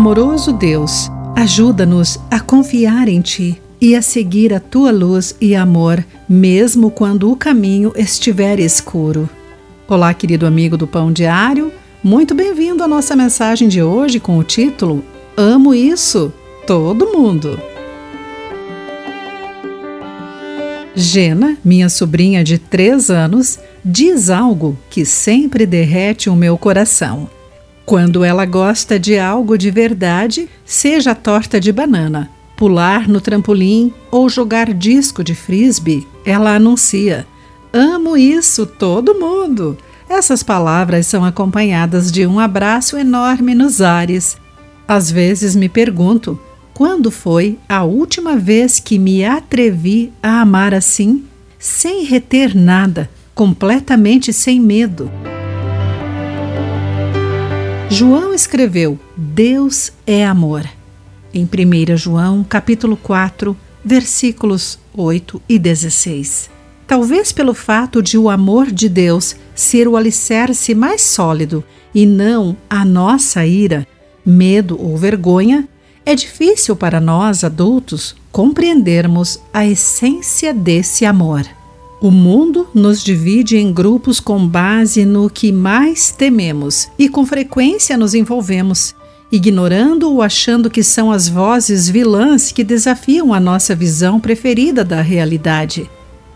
[0.00, 6.02] Amoroso Deus, ajuda-nos a confiar em Ti e a seguir a Tua luz e amor,
[6.26, 9.28] mesmo quando o caminho estiver escuro.
[9.86, 11.70] Olá, querido amigo do Pão Diário,
[12.02, 15.04] muito bem-vindo à nossa mensagem de hoje com o título
[15.36, 16.32] Amo Isso,
[16.66, 17.60] Todo Mundo.
[20.94, 27.28] Gena, minha sobrinha de três anos, diz algo que sempre derrete o meu coração.
[27.90, 34.28] Quando ela gosta de algo de verdade, seja torta de banana, pular no trampolim ou
[34.28, 37.26] jogar disco de frisbee, ela anuncia:
[37.72, 39.76] Amo isso, todo mundo!
[40.08, 44.38] Essas palavras são acompanhadas de um abraço enorme nos ares.
[44.86, 46.38] Às vezes me pergunto:
[46.72, 51.24] quando foi a última vez que me atrevi a amar assim,
[51.58, 55.10] sem reter nada, completamente sem medo?
[57.92, 60.64] João escreveu: Deus é amor.
[61.34, 66.48] Em 1 João, capítulo 4, versículos 8 e 16.
[66.86, 72.56] Talvez pelo fato de o amor de Deus ser o alicerce mais sólido e não
[72.68, 73.84] a nossa ira,
[74.24, 75.68] medo ou vergonha,
[76.06, 81.44] é difícil para nós adultos compreendermos a essência desse amor.
[82.00, 87.94] O mundo nos divide em grupos com base no que mais tememos e com frequência
[87.94, 88.94] nos envolvemos,
[89.30, 95.02] ignorando ou achando que são as vozes vilãs que desafiam a nossa visão preferida da
[95.02, 95.90] realidade.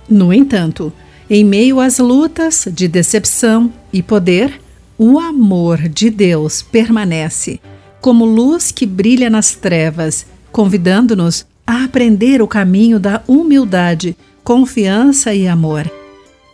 [0.07, 0.93] No entanto,
[1.31, 4.61] em meio às lutas de decepção e poder,
[4.99, 7.59] o amor de Deus permanece
[8.03, 15.49] como luz que brilha nas trevas, convidando-nos a aprender o caminho da humildade confiança e
[15.49, 15.91] amor.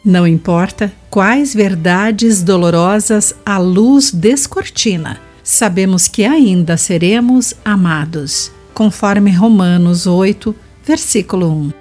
[0.04, 10.06] Não importa quais verdades dolorosas a luz descortina, sabemos que ainda seremos amados, conforme Romanos
[10.06, 10.54] 8,
[10.86, 11.72] versículo 1.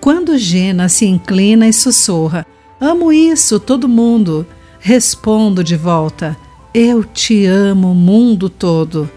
[0.00, 2.46] Quando Gena se inclina e sussurra:
[2.80, 4.46] Amo isso, todo mundo,
[4.78, 6.36] respondo de volta:
[6.72, 9.10] Eu te amo, mundo todo.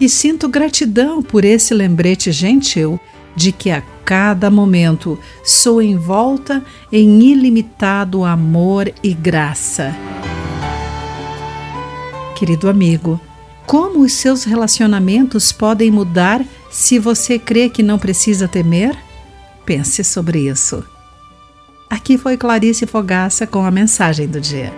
[0.00, 2.98] E sinto gratidão por esse lembrete gentil
[3.36, 9.94] de que a cada momento sou envolta em ilimitado amor e graça.
[12.36, 13.20] Querido amigo,
[13.66, 18.96] como os seus relacionamentos podem mudar se você crê que não precisa temer?
[19.64, 20.84] Pense sobre isso.
[21.88, 24.72] Aqui foi Clarice Fogaça com a mensagem do dia.